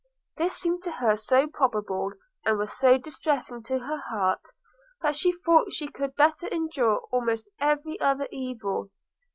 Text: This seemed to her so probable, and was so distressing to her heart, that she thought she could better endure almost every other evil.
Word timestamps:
This 0.35 0.57
seemed 0.57 0.81
to 0.81 0.93
her 0.93 1.15
so 1.15 1.45
probable, 1.45 2.11
and 2.43 2.57
was 2.57 2.73
so 2.75 2.97
distressing 2.97 3.61
to 3.65 3.77
her 3.77 3.99
heart, 4.09 4.43
that 5.03 5.15
she 5.15 5.31
thought 5.31 5.73
she 5.73 5.89
could 5.89 6.15
better 6.15 6.47
endure 6.47 7.01
almost 7.11 7.47
every 7.59 7.99
other 8.01 8.27
evil. 8.31 8.89